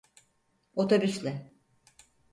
Otobüsle… 0.75 1.51